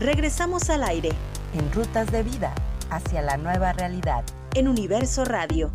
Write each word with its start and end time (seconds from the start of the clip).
Regresamos 0.00 0.70
al 0.70 0.84
aire. 0.84 1.10
En 1.54 1.72
Rutas 1.72 2.12
de 2.12 2.22
Vida, 2.22 2.54
hacia 2.88 3.20
la 3.20 3.36
nueva 3.36 3.72
realidad. 3.72 4.22
En 4.54 4.68
Universo 4.68 5.24
Radio. 5.24 5.72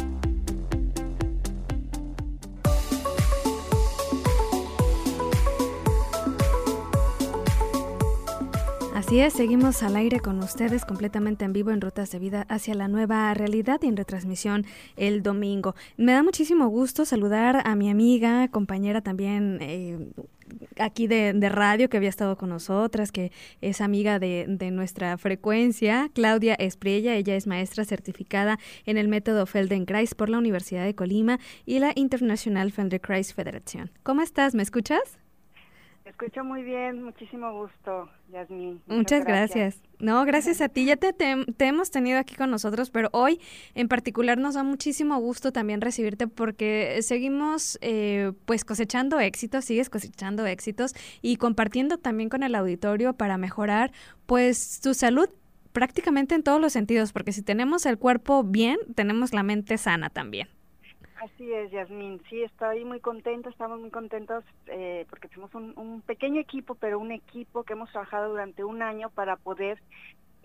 Así 8.96 9.20
es, 9.20 9.34
seguimos 9.34 9.84
al 9.84 9.98
aire 9.98 10.22
con 10.22 10.40
ustedes 10.40 10.86
completamente 10.86 11.44
en 11.44 11.52
vivo 11.52 11.72
en 11.72 11.82
Rutas 11.82 12.10
de 12.12 12.20
Vida 12.20 12.46
hacia 12.48 12.76
la 12.76 12.88
nueva 12.88 13.34
realidad 13.34 13.82
y 13.84 13.88
en 13.88 13.98
retransmisión 13.98 14.66
el 14.96 15.22
domingo. 15.22 15.76
Me 15.98 16.14
da 16.14 16.24
muchísimo 16.24 16.70
gusto 16.70 17.04
saludar 17.04 17.62
a 17.68 17.76
mi 17.76 17.90
amiga, 17.90 18.48
compañera 18.48 19.02
también 19.02 19.58
eh, 19.60 20.08
aquí 20.80 21.08
de, 21.08 21.34
radio 21.50 21.90
que 21.90 21.98
había 21.98 22.10
estado 22.10 22.38
con 22.38 22.50
nosotras, 22.50 23.12
que 23.12 23.32
es 23.62 23.82
amiga 23.82 24.20
de, 24.20 24.46
de, 24.48 24.72
nuestra 24.72 25.18
frecuencia, 25.18 26.10
Claudia 26.14 26.56
Espriella. 26.56 27.16
Ella 27.16 27.36
es 27.36 27.48
maestra 27.48 27.86
certificada 27.86 28.60
en 28.86 28.98
el 28.98 29.08
método 29.08 29.46
Feldenkrais 29.46 30.16
por 30.16 30.30
la 30.30 30.38
Universidad 30.38 30.86
de 30.86 30.96
Colima 30.96 31.40
y 31.66 31.80
la 31.80 31.92
International 31.96 32.72
Feldenkrais 32.72 33.34
Federación. 33.34 33.92
¿Cómo 34.04 34.22
estás? 34.22 34.56
¿Me 34.56 34.64
escuchas? 34.64 35.23
Escucho 36.06 36.44
muy 36.44 36.64
bien, 36.64 37.04
muchísimo 37.04 37.52
gusto, 37.54 38.10
Yasmin. 38.32 38.82
Muchas, 38.88 39.26
gracias. 39.26 39.82
No, 40.00 40.24
gracias 40.26 40.62
a 40.62 40.70
ti. 40.70 40.86
Ya 40.86 40.98
te, 40.98 41.14
hemos 41.60 41.92
tenido 41.92 42.20
aquí 42.20 42.36
con 42.36 42.52
nosotros, 42.52 42.90
pero 42.90 43.10
hoy 43.14 43.40
en 43.74 43.88
particular 43.88 44.38
nos 44.38 44.56
da 44.56 44.64
muchísimo 44.64 45.18
gusto 45.20 45.52
también 45.52 45.82
recibirte 45.82 46.28
porque 46.28 47.00
seguimos 47.02 47.78
eh, 47.82 48.34
pues 48.46 48.66
cosechando 48.66 49.20
éxitos, 49.20 49.66
sigues 49.66 49.90
cosechando 49.90 50.46
éxitos 50.46 50.94
y 51.22 51.38
compartiendo 51.38 51.98
también 51.98 52.30
con 52.30 52.44
el 52.44 52.56
auditorio 52.56 53.14
para 53.14 53.38
mejorar 53.38 53.92
pues 54.26 54.82
tu 54.82 54.94
salud 54.94 55.30
prácticamente 55.72 56.36
en 56.36 56.44
todos 56.44 56.62
los 56.62 56.72
sentidos, 56.72 57.12
porque 57.12 57.34
si 57.34 57.42
tenemos 57.42 57.86
el 57.86 57.98
cuerpo 57.98 58.44
bien, 58.44 58.78
tenemos 58.96 59.34
la 59.34 59.44
mente 59.44 59.78
sana 59.78 60.10
también. 60.10 60.48
Así 61.24 61.54
es, 61.54 61.72
Yasmin. 61.72 62.22
Sí, 62.30 62.44
estoy 62.44 62.84
muy 62.84 63.00
contenta, 63.00 63.50
estamos 63.50 63.80
muy 63.80 63.92
contentos 63.92 64.44
eh, 64.68 65.06
porque 65.10 65.30
somos 65.30 65.56
un, 65.56 65.72
un, 65.78 66.02
pequeño 66.02 66.42
equipo, 66.42 66.76
pero 66.76 67.00
un 67.00 67.14
equipo 67.14 67.64
que 67.64 67.74
hemos 67.74 67.90
trabajado 67.92 68.30
durante 68.32 68.66
un 68.66 68.82
año 68.82 69.10
para 69.10 69.38
poder 69.38 69.80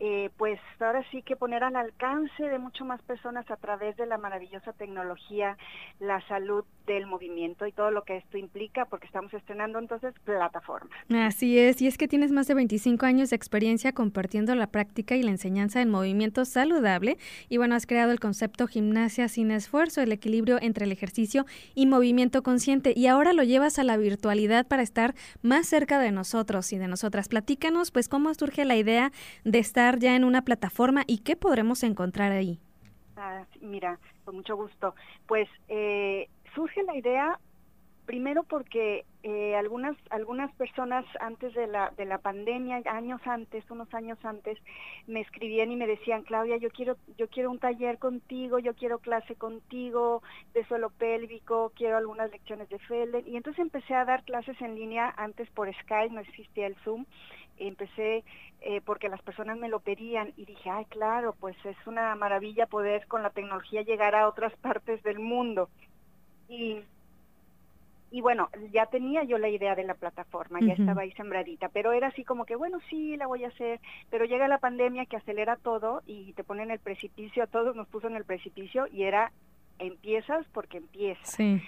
eh, 0.00 0.30
pues 0.36 0.60
ahora 0.78 1.04
sí 1.10 1.22
que 1.22 1.34
poner 1.34 1.64
al 1.64 1.74
alcance 1.74 2.44
de 2.44 2.58
mucho 2.58 2.84
más 2.84 3.02
personas 3.02 3.50
a 3.50 3.56
través 3.56 3.96
de 3.96 4.06
la 4.06 4.16
maravillosa 4.16 4.72
tecnología, 4.72 5.56
la 5.98 6.20
salud 6.28 6.64
del 6.86 7.06
movimiento 7.06 7.66
y 7.66 7.72
todo 7.72 7.91
lo 7.91 8.04
que 8.04 8.16
esto 8.16 8.38
implica, 8.38 8.84
porque 8.84 9.06
estamos 9.06 9.34
estrenando 9.34 9.78
entonces 9.78 10.14
plataforma. 10.24 10.91
Así 11.10 11.58
es, 11.58 11.82
y 11.82 11.88
es 11.88 11.98
que 11.98 12.06
tienes 12.06 12.30
más 12.30 12.46
de 12.46 12.54
25 12.54 13.06
años 13.06 13.30
de 13.30 13.36
experiencia 13.36 13.92
compartiendo 13.92 14.54
la 14.54 14.69
práctica 14.69 15.16
y 15.16 15.22
la 15.22 15.30
enseñanza 15.30 15.82
en 15.82 15.91
movimiento 15.91 16.44
saludable, 16.44 17.19
y 17.48 17.56
bueno, 17.56 17.74
has 17.74 17.86
creado 17.86 18.12
el 18.12 18.20
concepto 18.20 18.69
gimnasia 18.69 19.28
sin 19.28 19.50
esfuerzo, 19.50 20.00
el 20.00 20.12
equilibrio 20.12 20.58
entre 20.62 20.84
el 20.84 20.92
ejercicio 20.92 21.44
y 21.74 21.86
movimiento 21.86 22.42
consciente, 22.42 22.92
y 22.94 23.08
ahora 23.08 23.32
lo 23.32 23.42
llevas 23.42 23.78
a 23.78 23.84
la 23.84 23.96
virtualidad 23.96 24.66
para 24.66 24.82
estar 24.82 25.14
más 25.42 25.66
cerca 25.66 25.98
de 25.98 26.12
nosotros 26.12 26.72
y 26.72 26.78
de 26.78 26.88
nosotras. 26.88 27.28
Platícanos, 27.28 27.91
pues, 27.91 28.08
cómo 28.08 28.32
surge 28.34 28.64
la 28.64 28.76
idea 28.76 29.12
de 29.44 29.58
estar 29.58 29.88
ya 29.97 30.14
en 30.14 30.25
una 30.25 30.42
plataforma 30.42 31.05
y 31.06 31.19
qué 31.19 31.36
podremos 31.36 31.83
encontrar 31.83 32.33
ahí. 32.33 32.58
Ah, 33.17 33.44
mira, 33.61 33.98
con 34.25 34.36
mucho 34.36 34.56
gusto. 34.56 34.94
Pues 35.27 35.48
eh, 35.69 36.28
surge 36.55 36.83
la 36.83 36.97
idea 36.97 37.39
primero 38.09 38.42
porque 38.42 39.05
eh, 39.23 39.55
algunas 39.55 39.95
algunas 40.09 40.51
personas 40.55 41.05
antes 41.20 41.53
de 41.53 41.67
la 41.67 41.92
de 41.97 42.06
la 42.06 42.17
pandemia 42.19 42.81
años 42.87 43.20
antes 43.27 43.70
unos 43.70 43.92
años 43.92 44.19
antes 44.25 44.59
me 45.06 45.20
escribían 45.20 45.70
y 45.70 45.77
me 45.77 45.87
decían 45.87 46.23
Claudia 46.23 46.56
yo 46.56 46.70
quiero 46.70 46.97
yo 47.19 47.28
quiero 47.28 47.50
un 47.50 47.59
taller 47.59 47.98
contigo 47.98 48.59
yo 48.59 48.73
quiero 48.75 48.99
clase 48.99 49.34
contigo 49.34 50.22
de 50.55 50.65
suelo 50.65 50.88
pélvico 50.88 51.72
quiero 51.77 51.99
algunas 51.99 52.31
lecciones 52.31 52.71
de 52.71 52.78
Felden 52.78 53.28
y 53.28 53.37
entonces 53.37 53.60
empecé 53.60 53.94
a 53.94 54.06
dar 54.06 54.25
clases 54.25 54.59
en 54.61 54.75
línea. 54.75 55.12
Antes 55.16 55.50
por 55.50 55.72
Skype 55.72 56.15
no 56.15 56.21
existía 56.21 56.66
el 56.66 56.77
Zoom. 56.77 57.05
Empecé 57.59 58.25
eh, 58.61 58.81
porque 58.84 59.09
las 59.09 59.21
personas 59.22 59.59
me 59.59 59.69
lo 59.69 59.81
pedían 59.81 60.32
y 60.37 60.44
dije, 60.44 60.71
ay, 60.71 60.84
claro, 60.87 61.34
pues 61.38 61.56
es 61.65 61.77
una 61.87 62.15
maravilla 62.15 62.66
poder 62.66 63.06
con 63.06 63.22
la 63.22 63.31
tecnología 63.31 63.82
llegar 63.82 64.15
a 64.15 64.28
otras 64.28 64.56
partes 64.61 65.03
del 65.03 65.19
mundo. 65.19 65.69
Y, 66.49 66.82
y 68.10 68.20
bueno, 68.20 68.48
ya 68.72 68.86
tenía 68.86 69.24
yo 69.24 69.38
la 69.38 69.48
idea 69.48 69.74
de 69.74 69.84
la 69.84 69.94
plataforma, 69.94 70.60
ya 70.60 70.72
estaba 70.72 71.02
ahí 71.02 71.12
sembradita, 71.12 71.69
pero 71.69 71.92
era 71.92 72.08
así 72.08 72.24
como 72.24 72.46
que, 72.46 72.56
bueno, 72.56 72.78
sí, 72.88 73.16
la 73.16 73.26
voy 73.26 73.44
a 73.44 73.48
hacer, 73.48 73.80
pero 74.10 74.24
llega 74.24 74.48
la 74.48 74.58
pandemia 74.58 75.06
que 75.06 75.16
acelera 75.16 75.56
todo 75.56 76.02
y 76.06 76.32
te 76.32 76.44
pone 76.44 76.62
en 76.62 76.70
el 76.70 76.78
precipicio, 76.78 77.42
a 77.42 77.46
todos 77.46 77.76
nos 77.76 77.86
puso 77.88 78.06
en 78.06 78.16
el 78.16 78.24
precipicio 78.24 78.86
y 78.91 79.02
era 79.02 79.32
empiezas 79.78 80.46
porque 80.52 80.78
empiezas. 80.78 81.30
Sí 81.30 81.60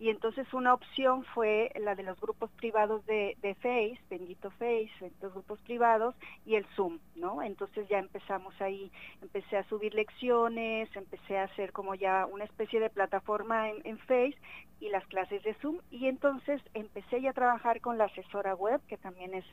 y 0.00 0.10
entonces 0.10 0.52
una 0.52 0.74
opción 0.74 1.24
fue 1.34 1.72
la 1.80 1.94
de 1.94 2.04
los 2.04 2.20
grupos 2.20 2.50
privados 2.52 3.04
de, 3.06 3.36
de 3.42 3.54
Face, 3.56 3.98
bendito 4.08 4.50
Face, 4.52 4.90
los 5.20 5.32
grupos 5.32 5.60
privados 5.62 6.14
y 6.46 6.54
el 6.54 6.64
Zoom, 6.76 6.98
¿no? 7.16 7.42
Entonces 7.42 7.88
ya 7.88 7.98
empezamos 7.98 8.54
ahí, 8.60 8.92
empecé 9.22 9.56
a 9.56 9.68
subir 9.68 9.94
lecciones, 9.94 10.88
empecé 10.94 11.38
a 11.38 11.44
hacer 11.44 11.72
como 11.72 11.94
ya 11.94 12.26
una 12.26 12.44
especie 12.44 12.78
de 12.80 12.90
plataforma 12.90 13.70
en, 13.70 13.80
en 13.84 13.98
Face 13.98 14.36
y 14.80 14.88
las 14.90 15.04
clases 15.08 15.42
de 15.42 15.54
Zoom 15.54 15.78
y 15.90 16.06
entonces 16.06 16.62
empecé 16.74 17.20
ya 17.20 17.30
a 17.30 17.34
trabajar 17.34 17.80
con 17.80 17.98
la 17.98 18.04
asesora 18.04 18.54
web, 18.54 18.80
que 18.86 18.96
también 18.96 19.34
es, 19.34 19.44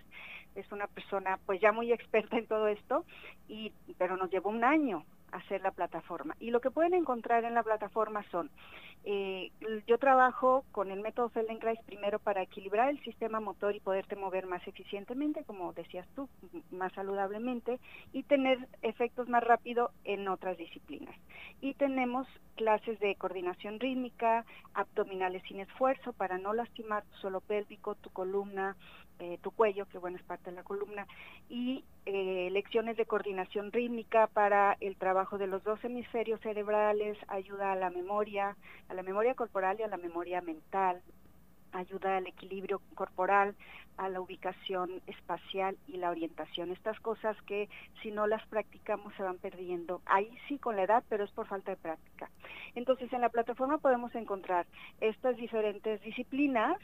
es 0.53 0.71
una 0.71 0.87
persona 0.87 1.39
pues 1.45 1.59
ya 1.59 1.71
muy 1.71 1.91
experta 1.91 2.37
en 2.37 2.47
todo 2.47 2.67
esto, 2.67 3.03
y, 3.47 3.73
pero 3.97 4.17
nos 4.17 4.29
llevó 4.29 4.49
un 4.49 4.63
año 4.63 5.03
hacer 5.35 5.61
la 5.61 5.71
plataforma. 5.71 6.35
Y 6.39 6.51
lo 6.51 6.61
que 6.61 6.71
pueden 6.71 6.93
encontrar 6.93 7.43
en 7.43 7.53
la 7.53 7.63
plataforma 7.63 8.23
son 8.31 8.49
eh, 9.07 9.51
yo 9.85 9.99
trabajo 9.99 10.65
con 10.71 10.89
el 10.89 11.01
método 11.01 11.29
Feldenkrais 11.29 11.79
primero 11.85 12.17
para 12.17 12.41
equilibrar 12.41 12.89
el 12.89 12.99
sistema 13.03 13.39
motor 13.39 13.75
y 13.75 13.79
poderte 13.79 14.15
mover 14.15 14.47
más 14.47 14.67
eficientemente, 14.67 15.43
como 15.43 15.73
decías 15.73 16.07
tú, 16.15 16.27
más 16.71 16.91
saludablemente, 16.93 17.79
y 18.13 18.23
tener 18.23 18.67
efectos 18.81 19.29
más 19.29 19.43
rápido 19.43 19.91
en 20.05 20.27
otras 20.27 20.57
disciplinas. 20.57 21.15
Y 21.61 21.75
tenemos 21.75 22.27
clases 22.55 22.99
de 22.99 23.13
coordinación 23.15 23.79
rítmica, 23.79 24.43
abdominales 24.73 25.43
sin 25.47 25.59
esfuerzo 25.59 26.13
para 26.13 26.39
no 26.39 26.53
lastimar 26.53 27.03
tu 27.03 27.17
suelo 27.17 27.41
pélvico, 27.41 27.93
tu 27.95 28.09
columna, 28.09 28.75
eh, 29.19 29.37
tu 29.43 29.51
cuello, 29.51 29.85
que 29.85 29.99
bueno 29.99 30.17
es 30.17 30.23
parte 30.23 30.49
de 30.49 30.55
la 30.55 30.63
columna, 30.63 31.05
y 31.47 31.83
eh, 32.05 32.49
lecciones 32.51 32.97
de 32.97 33.05
coordinación 33.05 33.71
rítmica 33.71 34.27
para 34.27 34.77
el 34.79 34.95
trabajo 34.95 35.37
de 35.37 35.47
los 35.47 35.63
dos 35.63 35.83
hemisferios 35.83 36.39
cerebrales, 36.41 37.17
ayuda 37.27 37.71
a 37.71 37.75
la 37.75 37.89
memoria, 37.89 38.55
a 38.89 38.93
la 38.93 39.03
memoria 39.03 39.33
corporal 39.33 39.77
y 39.79 39.83
a 39.83 39.87
la 39.87 39.97
memoria 39.97 40.41
mental, 40.41 41.01
ayuda 41.71 42.17
al 42.17 42.27
equilibrio 42.27 42.79
corporal, 42.93 43.55
a 43.97 44.09
la 44.09 44.21
ubicación 44.21 45.01
espacial 45.07 45.77
y 45.87 45.97
la 45.97 46.09
orientación. 46.09 46.71
Estas 46.71 46.99
cosas 46.99 47.35
que 47.43 47.69
si 48.01 48.11
no 48.11 48.27
las 48.27 48.45
practicamos 48.47 49.13
se 49.15 49.23
van 49.23 49.37
perdiendo. 49.37 50.01
Ahí 50.05 50.29
sí 50.47 50.57
con 50.57 50.75
la 50.75 50.83
edad, 50.83 51.03
pero 51.09 51.23
es 51.23 51.31
por 51.31 51.47
falta 51.47 51.71
de 51.71 51.77
práctica. 51.77 52.29
Entonces 52.75 53.11
en 53.13 53.21
la 53.21 53.29
plataforma 53.29 53.77
podemos 53.77 54.13
encontrar 54.15 54.67
estas 54.99 55.37
diferentes 55.37 56.01
disciplinas 56.01 56.77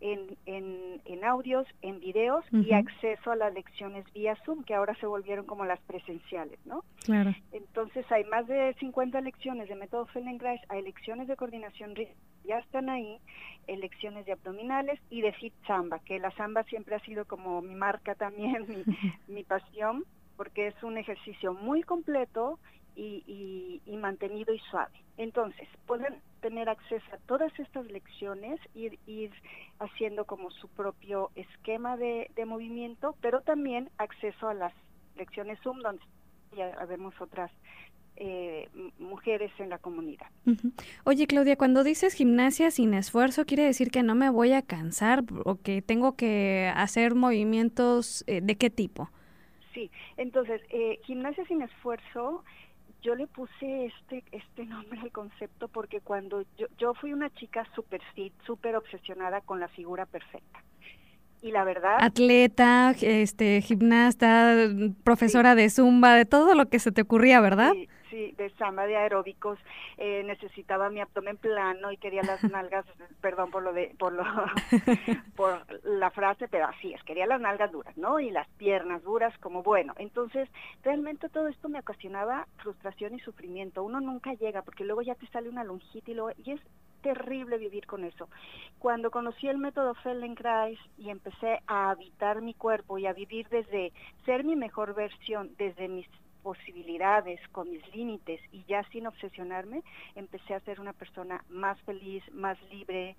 en, 0.00 0.36
en, 0.46 1.00
en 1.04 1.24
audios, 1.24 1.66
en 1.82 2.00
videos 2.00 2.44
y 2.52 2.72
acceso 2.72 3.30
a 3.30 3.36
las 3.36 3.52
lecciones 3.52 4.04
vía 4.12 4.36
Zoom, 4.44 4.64
que 4.64 4.74
ahora 4.74 4.94
se 4.96 5.06
volvieron 5.06 5.46
como 5.46 5.64
las 5.64 5.80
presenciales, 5.80 6.58
¿no? 6.64 6.84
Claro. 7.04 7.34
Entonces 7.52 8.10
hay 8.10 8.24
más 8.24 8.46
de 8.46 8.74
50 8.80 9.20
lecciones 9.20 9.68
de 9.68 9.74
método 9.74 10.06
Feldenkrais, 10.06 10.60
hay 10.68 10.82
lecciones 10.82 11.28
de 11.28 11.36
coordinación, 11.36 11.94
ya 12.44 12.58
están 12.58 12.88
ahí, 12.88 13.18
lecciones 13.66 14.26
de 14.26 14.32
abdominales 14.32 14.98
y 15.10 15.20
de 15.20 15.32
fit 15.32 15.54
samba, 15.66 16.00
que 16.00 16.18
la 16.18 16.30
samba 16.32 16.64
siempre 16.64 16.94
ha 16.94 17.00
sido 17.00 17.24
como 17.24 17.62
mi 17.62 17.74
marca 17.74 18.14
también, 18.14 18.66
mi, 19.28 19.34
mi 19.34 19.44
pasión, 19.44 20.04
porque 20.36 20.68
es 20.68 20.82
un 20.82 20.96
ejercicio 20.96 21.52
muy 21.52 21.82
completo 21.82 22.58
y, 22.96 23.80
y, 23.86 23.96
mantenido 23.96 24.52
y 24.54 24.58
suave. 24.70 24.92
Entonces, 25.16 25.68
pueden 25.86 26.16
tener 26.40 26.68
acceso 26.68 27.04
a 27.12 27.18
todas 27.26 27.56
estas 27.58 27.86
lecciones, 27.90 28.58
ir, 28.74 28.98
ir 29.06 29.30
haciendo 29.78 30.24
como 30.24 30.50
su 30.50 30.68
propio 30.68 31.30
esquema 31.34 31.96
de, 31.96 32.30
de 32.34 32.44
movimiento, 32.46 33.14
pero 33.20 33.42
también 33.42 33.90
acceso 33.98 34.48
a 34.48 34.54
las 34.54 34.72
lecciones 35.16 35.58
Zoom, 35.62 35.80
donde 35.80 36.02
ya 36.56 36.84
vemos 36.86 37.14
otras 37.20 37.50
eh, 38.22 38.68
mujeres 38.98 39.50
en 39.58 39.70
la 39.70 39.78
comunidad. 39.78 40.26
Oye, 41.04 41.26
Claudia, 41.26 41.56
cuando 41.56 41.82
dices 41.82 42.12
gimnasia 42.12 42.70
sin 42.70 42.92
esfuerzo, 42.92 43.46
¿quiere 43.46 43.64
decir 43.64 43.90
que 43.90 44.02
no 44.02 44.14
me 44.14 44.28
voy 44.28 44.52
a 44.52 44.60
cansar 44.60 45.24
o 45.46 45.56
que 45.56 45.80
tengo 45.80 46.16
que 46.16 46.70
hacer 46.74 47.14
movimientos 47.14 48.22
eh, 48.26 48.42
de 48.42 48.56
qué 48.56 48.68
tipo? 48.68 49.08
Sí, 49.72 49.90
entonces, 50.18 50.60
eh, 50.68 50.98
gimnasia 51.04 51.46
sin 51.46 51.62
esfuerzo 51.62 52.44
yo 53.02 53.14
le 53.14 53.26
puse 53.26 53.86
este 53.86 54.24
este 54.32 54.66
nombre 54.66 55.00
al 55.00 55.12
concepto 55.12 55.68
porque 55.68 56.00
cuando 56.00 56.42
yo, 56.58 56.66
yo 56.78 56.94
fui 56.94 57.12
una 57.12 57.30
chica 57.30 57.66
súper 57.74 58.76
obsesionada 58.76 59.40
con 59.40 59.60
la 59.60 59.68
figura 59.68 60.06
perfecta. 60.06 60.62
Y 61.42 61.52
la 61.52 61.64
verdad... 61.64 61.96
Atleta, 62.00 62.94
este, 63.00 63.62
gimnasta, 63.62 64.68
profesora 65.02 65.54
de 65.54 65.70
zumba, 65.70 66.14
de 66.14 66.26
todo 66.26 66.54
lo 66.54 66.68
que 66.68 66.78
se 66.78 66.92
te 66.92 67.00
ocurría, 67.00 67.40
¿verdad? 67.40 67.72
Sí, 67.72 67.88
sí, 68.10 68.32
de 68.36 68.50
samba, 68.56 68.86
de 68.86 68.96
aeróbicos, 68.96 69.58
eh, 69.96 70.22
necesitaba 70.24 70.90
mi 70.90 71.00
abdomen 71.00 71.36
plano 71.36 71.92
y 71.92 71.96
quería 71.96 72.22
las 72.22 72.42
nalgas, 72.50 72.84
perdón 73.20 73.50
por 73.50 73.62
lo 73.62 73.72
de, 73.72 73.94
por 73.98 74.12
lo, 74.12 74.24
por 75.36 75.64
la 75.84 76.10
frase, 76.10 76.48
pero 76.48 76.66
así 76.66 76.92
es, 76.92 77.02
quería 77.04 77.26
las 77.26 77.40
nalgas 77.40 77.72
duras, 77.72 77.96
¿no? 77.96 78.20
Y 78.20 78.30
las 78.30 78.48
piernas 78.58 79.02
duras, 79.02 79.36
como 79.38 79.62
bueno. 79.62 79.94
Entonces, 79.96 80.48
realmente 80.82 81.28
todo 81.28 81.48
esto 81.48 81.68
me 81.68 81.78
ocasionaba 81.78 82.46
frustración 82.58 83.14
y 83.14 83.20
sufrimiento. 83.20 83.82
Uno 83.82 84.00
nunca 84.00 84.34
llega 84.34 84.62
porque 84.62 84.84
luego 84.84 85.02
ya 85.02 85.14
te 85.14 85.26
sale 85.28 85.48
una 85.48 85.64
lonjita 85.64 86.10
y, 86.10 86.14
luego, 86.14 86.32
y 86.44 86.52
es 86.52 86.60
terrible 87.02 87.58
vivir 87.58 87.86
con 87.86 88.04
eso. 88.04 88.28
Cuando 88.78 89.10
conocí 89.10 89.48
el 89.48 89.58
método 89.58 89.94
Feldenkrais 89.94 90.78
y 90.98 91.10
empecé 91.10 91.60
a 91.66 91.90
habitar 91.90 92.42
mi 92.42 92.54
cuerpo 92.54 92.98
y 92.98 93.06
a 93.06 93.12
vivir 93.12 93.48
desde 93.48 93.92
ser 94.24 94.44
mi 94.44 94.56
mejor 94.56 94.94
versión, 94.94 95.50
desde 95.56 95.88
mis 95.88 96.06
posibilidades, 96.42 97.40
con 97.52 97.70
mis 97.70 97.86
límites 97.94 98.40
y 98.52 98.64
ya 98.64 98.82
sin 98.90 99.06
obsesionarme, 99.06 99.82
empecé 100.14 100.54
a 100.54 100.60
ser 100.60 100.80
una 100.80 100.92
persona 100.92 101.44
más 101.48 101.80
feliz, 101.82 102.22
más 102.32 102.58
libre 102.70 103.16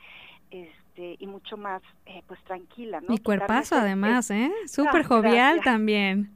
este, 0.50 1.16
y 1.20 1.28
mucho 1.28 1.58
más 1.58 1.82
eh, 2.06 2.24
pues 2.28 2.44
tranquila. 2.44 3.02
¿no? 3.02 3.10
Mi 3.10 3.18
cuerpazo 3.18 3.76
además, 3.76 4.30
¿eh? 4.32 4.52
Súper 4.66 5.04
jovial 5.04 5.62
también. 5.64 6.32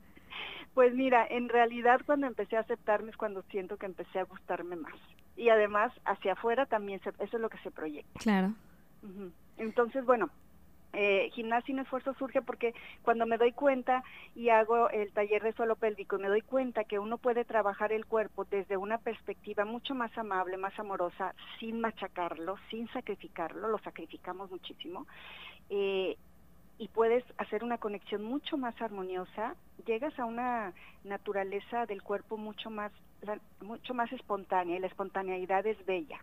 Pues 0.73 0.93
mira, 0.93 1.25
en 1.29 1.49
realidad 1.49 2.01
cuando 2.05 2.27
empecé 2.27 2.57
a 2.57 2.61
aceptarme 2.61 3.09
es 3.09 3.17
cuando 3.17 3.43
siento 3.43 3.77
que 3.77 3.85
empecé 3.85 4.19
a 4.19 4.23
gustarme 4.23 4.75
más. 4.75 4.95
Y 5.37 5.49
además 5.49 5.91
hacia 6.05 6.33
afuera 6.33 6.65
también, 6.65 7.01
eso 7.03 7.37
es 7.37 7.41
lo 7.41 7.49
que 7.49 7.57
se 7.59 7.71
proyecta. 7.71 8.19
Claro. 8.19 8.53
Entonces, 9.57 10.03
bueno, 10.05 10.29
eh, 10.95 11.29
gimnasia 11.33 11.65
sin 11.65 11.79
esfuerzo 11.79 12.13
surge 12.13 12.41
porque 12.41 12.73
cuando 13.01 13.25
me 13.25 13.37
doy 13.37 13.51
cuenta 13.51 14.03
y 14.35 14.49
hago 14.49 14.89
el 14.89 15.11
taller 15.13 15.41
de 15.43 15.53
suelo 15.53 15.75
pélvico 15.75 16.15
y 16.15 16.21
me 16.21 16.27
doy 16.27 16.41
cuenta 16.41 16.83
que 16.83 16.99
uno 16.99 17.17
puede 17.17 17.45
trabajar 17.45 17.91
el 17.91 18.05
cuerpo 18.05 18.45
desde 18.45 18.77
una 18.77 18.97
perspectiva 18.99 19.65
mucho 19.65 19.95
más 19.95 20.15
amable, 20.17 20.57
más 20.57 20.77
amorosa, 20.79 21.33
sin 21.59 21.79
machacarlo, 21.79 22.57
sin 22.69 22.87
sacrificarlo, 22.89 23.67
lo 23.67 23.79
sacrificamos 23.79 24.51
muchísimo, 24.51 25.07
eh, 25.69 26.17
y 26.77 26.87
puedes 26.89 27.23
hacer 27.37 27.63
una 27.63 27.77
conexión 27.77 28.23
mucho 28.23 28.57
más 28.57 28.79
armoniosa, 28.81 29.55
llegas 29.85 30.17
a 30.19 30.25
una 30.25 30.73
naturaleza 31.03 31.85
del 31.85 32.03
cuerpo 32.03 32.37
mucho 32.37 32.69
más 32.69 32.91
mucho 33.61 33.93
más 33.93 34.11
espontánea 34.11 34.77
y 34.77 34.79
la 34.79 34.87
espontaneidad 34.87 35.65
es 35.65 35.83
bella. 35.85 36.19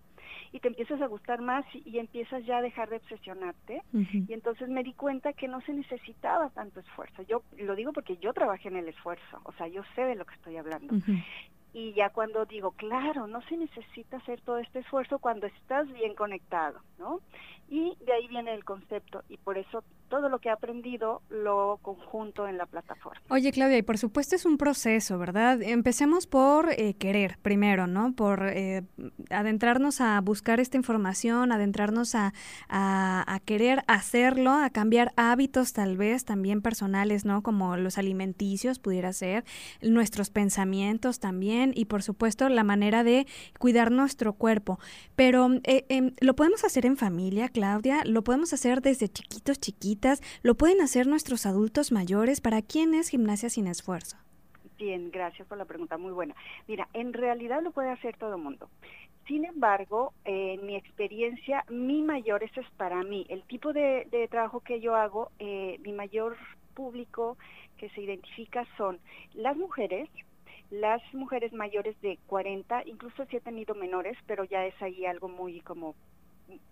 Y 0.52 0.60
te 0.60 0.68
empiezas 0.68 1.00
a 1.00 1.06
gustar 1.06 1.40
más 1.40 1.64
y, 1.74 1.98
empiezas 1.98 2.44
ya 2.44 2.58
a 2.58 2.62
dejar 2.62 2.88
de 2.90 2.96
obsesionarte. 2.96 3.82
Y 3.92 4.32
entonces 4.32 4.68
me 4.68 4.82
di 4.82 4.92
cuenta 4.92 5.32
que 5.32 5.48
no 5.48 5.60
se 5.62 5.72
necesitaba 5.72 6.50
tanto 6.50 6.80
esfuerzo. 6.80 7.22
Yo 7.22 7.42
lo 7.58 7.74
digo 7.74 7.92
porque 7.92 8.16
yo 8.18 8.32
trabajé 8.32 8.68
en 8.68 8.76
el 8.76 8.88
esfuerzo 8.88 9.22
o 9.44 9.52
sea 9.52 9.66
yo 9.68 9.82
sé 9.94 10.02
de 10.02 10.14
lo 10.14 10.24
que 10.24 10.34
estoy 10.34 10.56
hablando. 10.56 10.94
Y 11.74 11.94
ya 11.94 12.10
cuando 12.10 12.44
digo 12.44 12.72
claro 12.72 13.26
no 13.26 13.40
se 13.42 13.56
necesita 13.56 14.18
hacer 14.18 14.40
todo 14.42 14.58
este 14.58 14.80
esfuerzo 14.80 15.18
cuando 15.18 15.46
estás 15.46 15.90
bien 15.92 16.14
conectado 16.14 16.80
no 16.98 17.20
y 17.68 17.96
de 18.04 18.12
ahí 18.12 18.28
viene 18.28 18.52
el 18.52 18.64
concepto 18.64 19.22
y 19.30 19.38
por 19.38 19.56
eso 19.56 19.82
todo 20.12 20.28
lo 20.28 20.40
que 20.40 20.50
he 20.50 20.52
aprendido 20.52 21.22
lo 21.30 21.78
conjunto 21.80 22.46
en 22.46 22.58
la 22.58 22.66
plataforma. 22.66 23.18
Oye, 23.30 23.50
Claudia, 23.50 23.78
y 23.78 23.82
por 23.82 23.96
supuesto 23.96 24.36
es 24.36 24.44
un 24.44 24.58
proceso, 24.58 25.16
¿verdad? 25.16 25.62
Empecemos 25.62 26.26
por 26.26 26.70
eh, 26.70 26.92
querer 26.98 27.38
primero, 27.40 27.86
¿no? 27.86 28.12
Por 28.12 28.46
eh, 28.46 28.82
adentrarnos 29.30 30.02
a 30.02 30.20
buscar 30.20 30.60
esta 30.60 30.76
información, 30.76 31.50
adentrarnos 31.50 32.14
a, 32.14 32.34
a, 32.68 33.40
querer 33.46 33.84
hacerlo, 33.86 34.50
a 34.50 34.68
cambiar 34.68 35.14
hábitos 35.16 35.72
tal 35.72 35.96
vez 35.96 36.26
también 36.26 36.60
personales, 36.60 37.24
¿no? 37.24 37.42
Como 37.42 37.78
los 37.78 37.96
alimenticios 37.96 38.78
pudiera 38.78 39.14
ser, 39.14 39.44
nuestros 39.80 40.28
pensamientos 40.28 41.20
también 41.20 41.72
y 41.74 41.86
por 41.86 42.02
supuesto 42.02 42.50
la 42.50 42.64
manera 42.64 43.02
de 43.02 43.26
cuidar 43.58 43.90
nuestro 43.90 44.34
cuerpo. 44.34 44.78
Pero 45.16 45.48
eh, 45.64 45.86
em, 45.88 46.12
lo 46.20 46.36
podemos 46.36 46.64
hacer 46.64 46.84
en 46.84 46.98
familia, 46.98 47.48
Claudia, 47.48 48.02
lo 48.04 48.22
podemos 48.22 48.52
hacer 48.52 48.82
desde 48.82 49.08
chiquitos, 49.08 49.58
chiquitos 49.58 50.01
lo 50.42 50.54
pueden 50.54 50.80
hacer 50.80 51.06
nuestros 51.06 51.46
adultos 51.46 51.92
mayores. 51.92 52.40
¿Para 52.40 52.62
quién 52.62 52.94
es 52.94 53.08
gimnasia 53.08 53.50
sin 53.50 53.66
esfuerzo? 53.66 54.16
Bien, 54.78 55.10
gracias 55.10 55.46
por 55.46 55.58
la 55.58 55.64
pregunta, 55.64 55.96
muy 55.96 56.12
buena. 56.12 56.34
Mira, 56.66 56.88
en 56.92 57.12
realidad 57.12 57.62
lo 57.62 57.70
puede 57.70 57.90
hacer 57.90 58.16
todo 58.16 58.34
el 58.34 58.42
mundo. 58.42 58.68
Sin 59.28 59.44
embargo, 59.44 60.12
en 60.24 60.66
mi 60.66 60.74
experiencia, 60.74 61.64
mi 61.68 62.02
mayor, 62.02 62.42
eso 62.42 62.60
es 62.60 62.70
para 62.76 63.02
mí, 63.04 63.24
el 63.28 63.44
tipo 63.44 63.72
de, 63.72 64.08
trabajo 64.30 64.60
que 64.60 64.80
yo 64.80 64.96
hago, 64.96 65.30
eh, 65.38 65.78
mi 65.84 65.92
mayor 65.92 66.36
público 66.74 67.36
que 67.76 67.88
se 67.90 68.00
identifica 68.00 68.66
son 68.76 68.98
las 69.34 69.56
mujeres, 69.56 70.08
las 70.70 71.00
mujeres 71.14 71.52
mayores 71.52 72.00
de 72.00 72.18
40, 72.26 72.82
incluso 72.86 73.24
si 73.26 73.36
he 73.36 73.40
tenido 73.40 73.74
menores, 73.74 74.16
pero 74.26 74.42
ya 74.44 74.66
es 74.66 74.74
ahí 74.82 75.06
algo 75.06 75.28
muy 75.28 75.60
como 75.60 75.94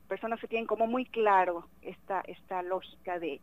personas 0.08 0.40
que 0.40 0.48
tienen 0.48 0.66
como 0.66 0.86
muy 0.86 1.04
claro 1.04 1.66
esta, 1.82 2.20
esta 2.22 2.62
lógica 2.62 3.18
de, 3.18 3.40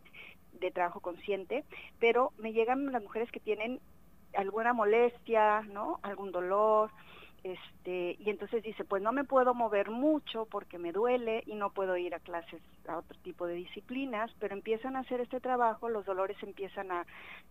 de 0.59 0.71
trabajo 0.71 0.99
consciente, 0.99 1.63
pero 1.99 2.31
me 2.37 2.53
llegan 2.53 2.91
las 2.91 3.01
mujeres 3.01 3.31
que 3.31 3.39
tienen 3.39 3.79
alguna 4.35 4.73
molestia, 4.73 5.61
¿no? 5.61 5.99
Algún 6.03 6.31
dolor, 6.31 6.91
este, 7.43 8.17
y 8.19 8.29
entonces 8.29 8.63
dice, 8.63 8.83
pues 8.83 9.01
no 9.01 9.11
me 9.11 9.23
puedo 9.23 9.53
mover 9.53 9.89
mucho 9.89 10.45
porque 10.47 10.77
me 10.77 10.91
duele 10.91 11.43
y 11.45 11.55
no 11.55 11.69
puedo 11.69 11.95
ir 11.95 12.13
a 12.13 12.19
clases, 12.19 12.61
a 12.87 12.97
otro 12.97 13.17
tipo 13.23 13.47
de 13.47 13.53
disciplinas, 13.53 14.31
pero 14.39 14.53
empiezan 14.53 14.95
a 14.95 14.99
hacer 14.99 15.21
este 15.21 15.39
trabajo, 15.39 15.87
los 15.87 16.05
dolores 16.05 16.37
empiezan 16.41 16.91
a 16.91 17.05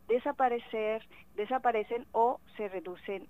desaparecer, 0.08 1.06
desaparecen 1.34 2.06
o 2.12 2.40
se 2.56 2.68
reducen 2.68 3.26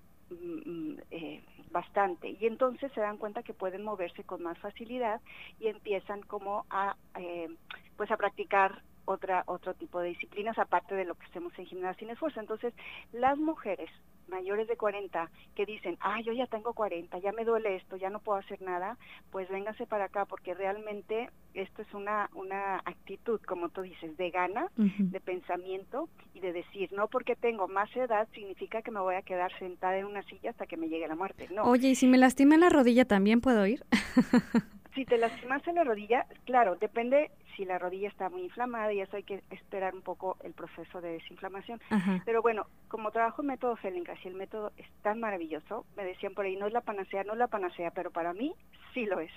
eh, 1.11 1.43
bastante. 1.71 2.37
Y 2.41 2.47
entonces 2.47 2.91
se 2.93 3.01
dan 3.01 3.19
cuenta 3.19 3.43
que 3.43 3.55
pueden 3.55 3.83
moverse 3.83 4.25
con 4.25 4.43
más 4.43 4.59
facilidad 4.59 5.21
y 5.61 5.69
empiezan 5.69 6.23
como 6.23 6.65
a 6.71 6.97
eh, 7.19 7.49
pues 7.97 8.11
a 8.11 8.17
practicar 8.17 8.83
otra 9.05 9.45
otro 9.47 9.75
tipo 9.75 10.01
de 10.01 10.09
disciplinas 10.09 10.59
aparte 10.59 10.95
de 10.95 11.05
lo 11.05 11.15
que 11.15 11.27
hacemos 11.27 11.57
en 11.59 11.67
gimnasia 11.67 11.99
sin 12.01 12.11
esfuerzo. 12.11 12.41
Entonces 12.41 12.75
las 13.13 13.39
mujeres 13.39 13.91
mayores 14.29 14.69
de 14.69 14.77
40 14.77 15.31
que 15.55 15.67
dicen, 15.67 15.97
ah, 16.01 16.21
yo 16.21 16.33
ya 16.33 16.47
tengo 16.47 16.73
40, 16.73 17.19
ya 17.19 17.33
me 17.33 17.45
duele 17.45 17.77
esto, 17.77 17.97
ya 17.97 18.11
no 18.11 18.21
puedo 18.21 18.39
hacer 18.39 18.61
nada, 18.63 18.97
pues 19.31 19.49
véngase 19.49 19.87
para 19.87 20.05
acá 20.05 20.25
porque 20.25 20.55
realmente 20.55 21.31
esto 21.55 21.83
es 21.83 21.95
una, 21.95 22.29
una 22.35 22.77
actitud, 22.85 23.41
como 23.47 23.69
tú 23.71 23.83
dices, 23.83 24.17
de 24.17 24.31
gana, 24.31 24.71
de 24.77 25.21
pensamiento 25.21 26.09
y 26.35 26.41
de 26.41 26.53
decir, 26.53 26.93
no 26.93 27.09
porque 27.09 27.35
tengo 27.35 27.69
más 27.69 27.95
edad 27.97 28.29
significa 28.35 28.83
que 28.83 28.91
me 28.91 29.01
voy 29.01 29.15
a 29.15 29.23
quedar 29.23 29.57
sentada 29.59 29.97
en 29.99 30.07
una 30.07 30.23
silla 30.25 30.51
hasta 30.51 30.67
que 30.67 30.77
me 30.77 30.89
llegue 30.89 31.09
la 31.09 31.17
muerte. 31.17 31.49
No. 31.53 31.65
Oye, 31.65 31.89
¿y 31.89 31.95
si 31.95 32.07
me 32.07 32.19
lastima 32.19 32.57
la 32.57 32.69
rodilla 32.69 33.07
también 33.07 33.41
puedo 33.41 33.67
ir? 33.67 33.85
si 34.97 35.05
te 35.05 35.19
lastimas 35.19 35.65
en 35.69 35.77
la 35.77 35.85
rodilla, 35.85 36.27
claro, 36.47 36.75
depende 36.77 37.31
si 37.55 37.65
la 37.65 37.79
rodilla 37.79 38.09
está 38.09 38.29
muy 38.31 38.43
inflamada 38.43 38.93
y 38.93 39.01
eso 39.01 39.17
hay 39.17 39.23
que 39.23 39.43
esperar 39.51 39.95
un 39.95 40.03
poco 40.03 40.39
el 40.43 40.55
proceso 40.55 41.01
de 41.01 41.13
desinflamación. 41.13 41.81
Pero 42.25 42.43
bueno, 42.43 42.67
como 42.89 43.11
trabajo 43.11 43.43
en 43.43 43.49
método 43.49 43.77
Feldenkrais 43.77 44.25
y 44.25 44.29
el 44.29 44.35
método 44.35 44.73
es 44.79 44.87
tan 45.03 45.21
maravilloso, 45.21 45.85
me 45.97 46.05
decían 46.05 46.35
por 46.35 46.47
ahí, 46.47 46.57
no 46.57 46.67
es 46.67 46.73
la 46.73 46.81
panacea, 46.81 47.25
no 47.25 47.35
es 47.35 47.39
la 47.39 47.47
panacea, 47.47 47.91
pero 47.91 48.11
para 48.11 48.33
mí 48.33 48.55
sí 48.95 49.05
lo 49.05 49.21
es. 49.21 49.31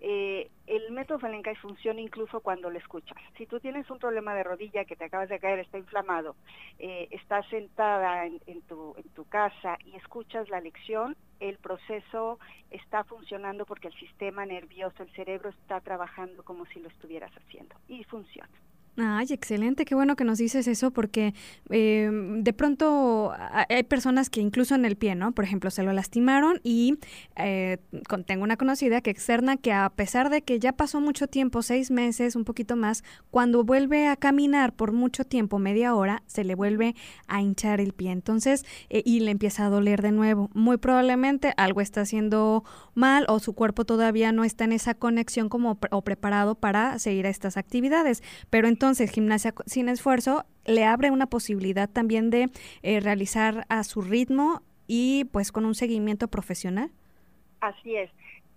Eh, 0.00 0.50
el 0.66 0.92
método 0.92 1.18
Feldenkrais 1.18 1.58
funciona 1.58 2.00
incluso 2.00 2.40
cuando 2.40 2.70
lo 2.70 2.78
escuchas. 2.78 3.16
Si 3.36 3.46
tú 3.46 3.60
tienes 3.60 3.88
un 3.90 3.98
problema 3.98 4.34
de 4.34 4.42
rodilla 4.42 4.84
que 4.84 4.96
te 4.96 5.04
acabas 5.04 5.28
de 5.28 5.38
caer, 5.38 5.60
está 5.60 5.78
inflamado, 5.78 6.36
eh, 6.78 7.08
estás 7.10 7.46
sentada 7.48 8.26
en 8.26 8.62
tu 8.62 9.24
casa 9.28 9.78
y 9.84 9.96
escuchas 9.96 10.48
la 10.48 10.60
lección, 10.60 11.16
el 11.40 11.58
proceso 11.58 12.38
está 12.70 13.04
funcionando 13.04 13.66
porque 13.66 13.88
el 13.88 13.94
sistema 13.94 14.46
nervioso, 14.46 15.02
el 15.02 15.10
cerebro 15.12 15.50
está 15.50 15.80
trabajando 15.80 16.42
como 16.42 16.66
si 16.66 16.80
lo 16.80 16.88
estuvieras 16.88 17.32
haciendo 17.36 17.74
y 17.88 18.04
funciona. 18.04 18.63
Ay, 18.96 19.26
excelente, 19.30 19.84
qué 19.84 19.96
bueno 19.96 20.14
que 20.14 20.22
nos 20.22 20.38
dices 20.38 20.68
eso 20.68 20.92
porque 20.92 21.34
eh, 21.70 22.08
de 22.12 22.52
pronto 22.52 23.32
hay 23.68 23.82
personas 23.82 24.30
que 24.30 24.40
incluso 24.40 24.76
en 24.76 24.84
el 24.84 24.94
pie, 24.94 25.16
¿no? 25.16 25.32
Por 25.32 25.44
ejemplo, 25.44 25.72
se 25.72 25.82
lo 25.82 25.92
lastimaron 25.92 26.60
y 26.62 26.98
eh, 27.34 27.78
tengo 28.24 28.44
una 28.44 28.56
conocida 28.56 29.00
que 29.00 29.10
externa 29.10 29.56
que 29.56 29.72
a 29.72 29.90
pesar 29.90 30.30
de 30.30 30.42
que 30.42 30.60
ya 30.60 30.74
pasó 30.74 31.00
mucho 31.00 31.26
tiempo, 31.26 31.62
seis 31.62 31.90
meses, 31.90 32.36
un 32.36 32.44
poquito 32.44 32.76
más, 32.76 33.02
cuando 33.32 33.64
vuelve 33.64 34.06
a 34.06 34.14
caminar 34.14 34.72
por 34.72 34.92
mucho 34.92 35.24
tiempo, 35.24 35.58
media 35.58 35.96
hora, 35.96 36.22
se 36.26 36.44
le 36.44 36.54
vuelve 36.54 36.94
a 37.26 37.42
hinchar 37.42 37.80
el 37.80 37.94
pie. 37.94 38.12
Entonces, 38.12 38.64
eh, 38.90 39.02
y 39.04 39.20
le 39.20 39.32
empieza 39.32 39.66
a 39.66 39.70
doler 39.70 40.02
de 40.02 40.12
nuevo. 40.12 40.50
Muy 40.54 40.76
probablemente 40.76 41.52
algo 41.56 41.80
está 41.80 42.02
haciendo 42.02 42.62
mal 42.94 43.26
o 43.28 43.40
su 43.40 43.54
cuerpo 43.54 43.84
todavía 43.84 44.30
no 44.30 44.44
está 44.44 44.62
en 44.62 44.72
esa 44.72 44.94
conexión 44.94 45.48
como 45.48 45.80
o 45.90 46.02
preparado 46.02 46.54
para 46.54 47.00
seguir 47.00 47.26
a 47.26 47.30
estas 47.30 47.56
actividades. 47.56 48.22
Pero 48.50 48.68
entonces, 48.68 48.83
entonces, 48.84 49.10
gimnasia 49.10 49.54
sin 49.64 49.88
esfuerzo 49.88 50.44
le 50.66 50.84
abre 50.84 51.10
una 51.10 51.24
posibilidad 51.26 51.88
también 51.88 52.28
de 52.28 52.50
eh, 52.82 53.00
realizar 53.00 53.64
a 53.70 53.82
su 53.82 54.02
ritmo 54.02 54.60
y 54.86 55.24
pues 55.32 55.52
con 55.52 55.64
un 55.64 55.74
seguimiento 55.74 56.28
profesional. 56.28 56.90
Así 57.62 57.96
es. 57.96 58.10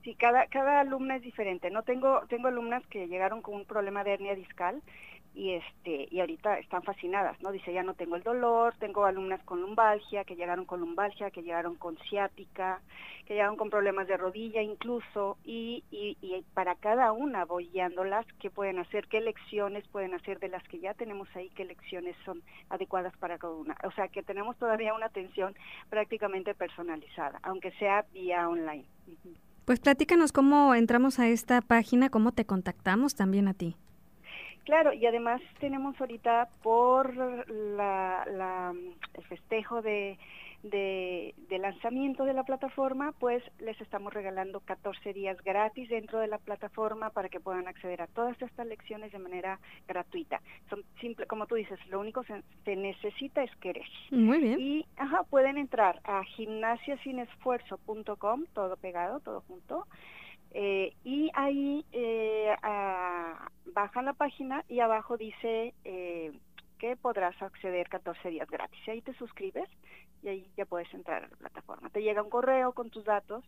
Sí, 0.07 0.15
cada, 0.15 0.47
cada 0.47 0.79
alumna 0.79 1.17
es 1.17 1.21
diferente. 1.21 1.69
No 1.69 1.83
tengo, 1.83 2.21
tengo 2.29 2.47
alumnas 2.47 2.81
que 2.87 3.09
llegaron 3.09 3.41
con 3.41 3.55
un 3.55 3.65
problema 3.65 4.05
de 4.05 4.13
hernia 4.13 4.35
discal 4.35 4.81
y 5.35 5.55
este 5.55 6.07
y 6.09 6.21
ahorita 6.21 6.59
están 6.59 6.81
fascinadas, 6.81 7.37
¿no? 7.41 7.51
Dice, 7.51 7.73
ya 7.73 7.83
no 7.83 7.93
tengo 7.93 8.15
el 8.15 8.23
dolor, 8.23 8.73
tengo 8.79 9.03
alumnas 9.03 9.43
con 9.43 9.59
lumbalgia, 9.59 10.23
que 10.23 10.37
llegaron 10.37 10.63
con 10.63 10.79
lumbalgia, 10.79 11.29
que 11.29 11.43
llegaron 11.43 11.75
con 11.75 11.97
ciática, 11.97 12.79
que 13.25 13.33
llegaron 13.33 13.57
con 13.57 13.69
problemas 13.69 14.07
de 14.07 14.15
rodilla 14.15 14.61
incluso, 14.61 15.37
y, 15.43 15.83
y, 15.91 16.17
y 16.21 16.41
para 16.53 16.75
cada 16.75 17.11
una 17.11 17.43
voy 17.43 17.67
guiándolas 17.67 18.25
qué 18.39 18.49
pueden 18.49 18.79
hacer, 18.79 19.09
qué 19.09 19.19
lecciones 19.19 19.85
pueden 19.89 20.13
hacer 20.13 20.39
de 20.39 20.47
las 20.47 20.65
que 20.69 20.79
ya 20.79 20.93
tenemos 20.93 21.27
ahí, 21.35 21.49
qué 21.49 21.65
lecciones 21.65 22.15
son 22.23 22.41
adecuadas 22.69 23.17
para 23.17 23.37
cada 23.37 23.55
una. 23.55 23.75
O 23.83 23.91
sea, 23.91 24.07
que 24.07 24.23
tenemos 24.23 24.55
todavía 24.55 24.93
una 24.93 25.07
atención 25.07 25.53
prácticamente 25.89 26.55
personalizada, 26.55 27.41
aunque 27.43 27.71
sea 27.71 28.05
vía 28.13 28.47
online. 28.47 28.85
Pues 29.67 29.81
platícanos 29.81 30.31
cómo 30.31 30.73
entramos 30.75 31.19
a 31.19 31.27
esta 31.27 31.59
página, 31.59 32.09
cómo 32.09 32.31
te 32.31 32.45
contactamos 32.45 33.15
también 33.15 33.49
a 33.49 33.53
ti. 33.53 33.75
Claro, 34.63 34.93
y 34.93 35.05
además 35.05 35.41
tenemos 35.59 35.99
ahorita 35.99 36.47
por 36.63 37.13
la, 37.13 38.73
el 39.13 39.23
festejo 39.25 39.81
de, 39.81 40.17
de, 40.63 41.35
lanzamiento 41.59 42.25
de 42.25 42.33
la 42.33 42.43
plataforma, 42.43 43.13
pues 43.19 43.43
les 43.59 43.79
estamos 43.81 44.13
regalando 44.13 44.59
14 44.61 45.13
días 45.13 45.37
gratis 45.43 45.89
dentro 45.89 46.19
de 46.19 46.27
la 46.27 46.37
plataforma 46.37 47.09
para 47.09 47.27
que 47.29 47.39
puedan 47.39 47.67
acceder 47.67 47.99
a 48.01 48.07
todas 48.07 48.39
estas 48.41 48.67
lecciones 48.67 49.11
de 49.11 49.19
manera 49.19 49.59
gratuita. 49.87 50.41
Son 50.69 50.83
simple, 51.01 51.25
como 51.25 51.47
tú 51.47 51.55
dices, 51.55 51.79
lo 51.87 51.99
único 51.99 52.21
que 52.23 52.43
se, 52.65 52.75
necesita 52.75 53.43
es 53.43 53.55
querer. 53.57 53.87
Muy 54.11 54.39
bien. 54.39 54.59
Y 54.59 54.85
ajá, 54.97 55.23
pueden 55.23 55.57
entrar 55.57 55.99
a 56.03 56.23
gimnasiasinesfuerzo.com, 56.23 58.45
todo 58.53 58.77
pegado, 58.77 59.19
todo 59.19 59.41
junto. 59.41 59.87
Eh, 60.51 60.93
y 61.03 61.29
ahí 61.33 61.83
eh, 61.91 62.55
bajan 63.73 64.05
la 64.05 64.13
página 64.13 64.63
y 64.69 64.79
abajo 64.79 65.17
dice 65.17 65.73
eh, 65.83 66.31
que 66.77 66.95
podrás 66.95 67.39
acceder 67.41 67.89
14 67.89 68.29
días 68.29 68.49
gratis. 68.49 68.79
Y 68.87 68.91
ahí 68.91 69.01
te 69.01 69.13
suscribes 69.13 69.69
y 70.23 70.29
ahí 70.29 70.51
ya 70.55 70.65
puedes 70.65 70.91
entrar 70.93 71.23
a 71.23 71.27
la 71.27 71.35
plataforma. 71.35 71.89
Te 71.89 72.01
llega 72.01 72.23
un 72.23 72.29
correo 72.29 72.73
con 72.73 72.89
tus 72.89 73.05
datos 73.05 73.43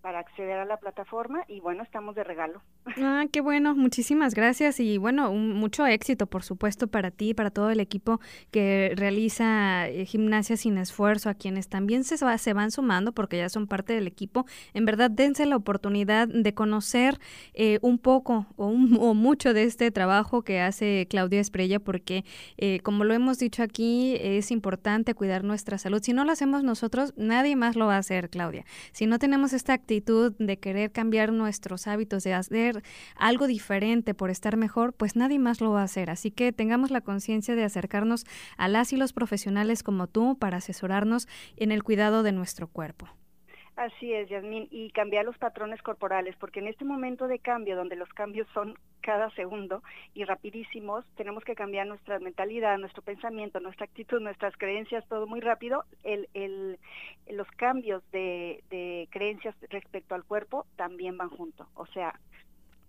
para 0.00 0.20
acceder 0.20 0.58
a 0.58 0.64
la 0.64 0.76
plataforma 0.76 1.44
y 1.48 1.60
bueno, 1.60 1.82
estamos 1.82 2.14
de 2.14 2.24
regalo. 2.24 2.62
Ah, 2.98 3.24
qué 3.32 3.40
bueno, 3.40 3.74
muchísimas 3.74 4.34
gracias 4.34 4.78
y 4.80 4.98
bueno, 4.98 5.32
mucho 5.32 5.86
éxito 5.86 6.26
por 6.26 6.42
supuesto 6.44 6.86
para 6.86 7.10
ti, 7.10 7.34
para 7.34 7.50
todo 7.50 7.70
el 7.70 7.80
equipo 7.80 8.20
que 8.50 8.92
realiza 8.96 9.88
eh, 9.88 10.04
Gimnasia 10.04 10.56
sin 10.56 10.78
esfuerzo, 10.78 11.28
a 11.28 11.34
quienes 11.34 11.68
también 11.68 12.04
se, 12.04 12.16
se 12.16 12.52
van 12.52 12.70
sumando 12.70 13.12
porque 13.12 13.38
ya 13.38 13.48
son 13.48 13.66
parte 13.66 13.92
del 13.92 14.06
equipo. 14.06 14.46
En 14.74 14.84
verdad, 14.84 15.10
dense 15.10 15.46
la 15.46 15.56
oportunidad 15.56 16.28
de 16.28 16.54
conocer 16.54 17.18
eh, 17.54 17.78
un 17.82 17.98
poco 17.98 18.46
o, 18.56 18.68
o, 18.68 19.14
mucho 19.14 19.54
de 19.54 19.64
este 19.64 19.90
trabajo 19.90 20.42
que 20.42 20.60
hace 20.60 21.06
Claudia 21.10 21.40
Esprella 21.40 21.80
porque 21.80 22.24
eh, 22.58 22.80
como 22.80 23.04
lo 23.04 23.14
hemos 23.14 23.38
dicho 23.38 23.62
aquí, 23.62 24.16
es 24.20 24.50
importante 24.50 25.14
cuidar 25.14 25.44
nuestra 25.44 25.78
salud. 25.78 26.00
Si 26.02 26.12
no 26.12 26.24
lo 26.24 26.32
hacemos 26.32 26.62
nosotros, 26.62 27.12
nadie 27.16 27.56
más 27.56 27.76
lo 27.76 27.86
va 27.86 27.96
a 27.96 27.98
hacer, 27.98 28.30
Claudia. 28.30 28.64
Si 28.92 29.06
no 29.06 29.18
tenemos 29.18 29.52
esta 29.52 29.74
actividad, 29.86 30.32
de 30.38 30.58
querer 30.58 30.92
cambiar 30.92 31.32
nuestros 31.32 31.86
hábitos, 31.86 32.24
de 32.24 32.34
hacer 32.34 32.82
algo 33.16 33.46
diferente 33.46 34.14
por 34.14 34.30
estar 34.30 34.56
mejor, 34.56 34.92
pues 34.92 35.16
nadie 35.16 35.38
más 35.38 35.60
lo 35.60 35.70
va 35.70 35.82
a 35.82 35.84
hacer. 35.84 36.10
Así 36.10 36.30
que 36.30 36.52
tengamos 36.52 36.90
la 36.90 37.00
conciencia 37.00 37.54
de 37.54 37.64
acercarnos 37.64 38.24
a 38.56 38.68
las 38.68 38.92
y 38.92 38.96
los 38.96 39.12
profesionales 39.12 39.82
como 39.82 40.06
tú 40.06 40.36
para 40.38 40.58
asesorarnos 40.58 41.28
en 41.56 41.72
el 41.72 41.82
cuidado 41.82 42.22
de 42.22 42.32
nuestro 42.32 42.68
cuerpo. 42.68 43.08
Así 43.76 44.10
es, 44.14 44.26
Yasmín, 44.30 44.68
y 44.70 44.90
cambiar 44.90 45.26
los 45.26 45.36
patrones 45.36 45.82
corporales, 45.82 46.34
porque 46.36 46.60
en 46.60 46.66
este 46.66 46.86
momento 46.86 47.28
de 47.28 47.38
cambio, 47.38 47.76
donde 47.76 47.94
los 47.94 48.08
cambios 48.08 48.48
son 48.54 48.74
cada 49.02 49.28
segundo 49.32 49.82
y 50.14 50.24
rapidísimos, 50.24 51.04
tenemos 51.14 51.44
que 51.44 51.54
cambiar 51.54 51.86
nuestra 51.86 52.18
mentalidad, 52.18 52.78
nuestro 52.78 53.02
pensamiento, 53.02 53.60
nuestra 53.60 53.84
actitud, 53.84 54.18
nuestras 54.18 54.56
creencias, 54.56 55.06
todo 55.08 55.26
muy 55.26 55.40
rápido. 55.40 55.84
El, 56.04 56.26
el, 56.32 56.78
los 57.28 57.46
cambios 57.52 58.02
de, 58.12 58.64
de 58.70 59.08
creencias 59.10 59.54
respecto 59.68 60.14
al 60.14 60.24
cuerpo 60.24 60.64
también 60.76 61.18
van 61.18 61.28
juntos. 61.28 61.68
O 61.74 61.84
sea, 61.88 62.18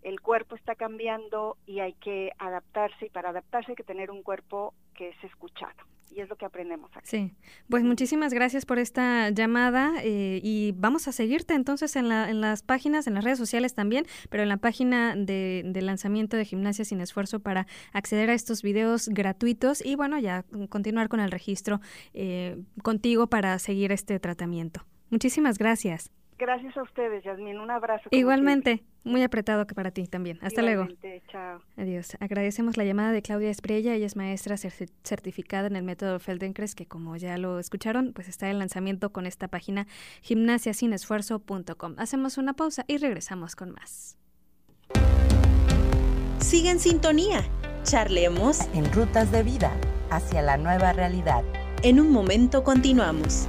el 0.03 0.21
cuerpo 0.21 0.55
está 0.55 0.75
cambiando 0.75 1.57
y 1.65 1.81
hay 1.81 1.95
que 1.95 2.31
adaptarse 2.37 3.07
y 3.07 3.09
para 3.09 3.31
adaptarse 3.31 3.73
hay 3.73 3.75
que 3.75 3.83
tener 3.83 4.09
un 4.09 4.23
cuerpo 4.23 4.73
que 4.95 5.09
es 5.09 5.23
escuchado 5.25 5.96
y 6.11 6.21
es 6.21 6.29
lo 6.29 6.35
que 6.35 6.45
aprendemos 6.45 6.89
aquí. 6.95 7.07
Sí, 7.07 7.33
pues 7.69 7.83
muchísimas 7.83 8.33
gracias 8.33 8.65
por 8.65 8.79
esta 8.79 9.29
llamada 9.29 9.93
eh, 10.03 10.39
y 10.43 10.73
vamos 10.77 11.07
a 11.07 11.11
seguirte 11.11 11.53
entonces 11.53 11.95
en, 11.95 12.09
la, 12.09 12.29
en 12.29 12.41
las 12.41 12.63
páginas, 12.63 13.07
en 13.07 13.13
las 13.13 13.23
redes 13.23 13.37
sociales 13.37 13.73
también, 13.73 14.05
pero 14.29 14.43
en 14.43 14.49
la 14.49 14.57
página 14.57 15.15
de, 15.15 15.63
lanzamiento 15.81 16.37
de 16.37 16.45
Gimnasia 16.45 16.85
Sin 16.85 17.01
Esfuerzo 17.01 17.39
para 17.39 17.67
acceder 17.93 18.29
a 18.29 18.33
estos 18.33 18.61
videos 18.61 19.09
gratuitos 19.09 19.85
y 19.85 19.95
bueno, 19.95 20.19
ya 20.19 20.43
continuar 20.69 21.07
con 21.07 21.19
el 21.19 21.31
registro 21.31 21.81
eh, 22.13 22.57
contigo 22.83 23.27
para 23.27 23.57
seguir 23.59 23.91
este 23.91 24.19
tratamiento. 24.19 24.85
Muchísimas 25.09 25.57
gracias. 25.57 26.11
Gracias 26.37 26.77
a 26.77 26.83
ustedes, 26.83 27.23
Yasmin. 27.23 27.59
Un 27.59 27.71
abrazo. 27.71 28.09
Igualmente, 28.11 28.83
muy 29.03 29.23
apretado 29.23 29.65
que 29.65 29.73
para 29.73 29.91
ti 29.91 30.05
también. 30.07 30.37
Hasta 30.41 30.61
luego. 30.61 30.87
Chao. 31.31 31.61
Adiós. 31.77 32.15
Agradecemos 32.19 32.77
la 32.77 32.83
llamada 32.83 33.11
de 33.11 33.21
Claudia 33.21 33.49
Espriella. 33.49 33.95
Ella 33.95 34.05
es 34.05 34.15
maestra 34.15 34.55
certificada 34.57 35.67
en 35.67 35.75
el 35.75 35.83
método 35.83 36.19
Feldenkrais, 36.19 36.75
que 36.75 36.85
como 36.85 37.15
ya 37.15 37.37
lo 37.37 37.57
escucharon, 37.57 38.13
pues 38.13 38.27
está 38.27 38.49
en 38.49 38.59
lanzamiento 38.59 39.11
con 39.11 39.25
esta 39.25 39.47
página 39.47 39.87
gimnasiasinesfuerzo.com. 40.21 41.95
Hacemos 41.97 42.37
una 42.37 42.53
pausa 42.53 42.85
y 42.87 42.97
regresamos 42.97 43.55
con 43.55 43.71
más. 43.71 44.17
Sigue 46.39 46.69
en 46.69 46.79
sintonía. 46.79 47.41
Charlemos 47.83 48.67
en 48.75 48.91
rutas 48.93 49.31
de 49.31 49.43
vida 49.43 49.71
hacia 50.11 50.41
la 50.41 50.57
nueva 50.57 50.93
realidad. 50.93 51.43
En 51.83 51.99
un 51.99 52.11
momento 52.11 52.63
continuamos. 52.63 53.47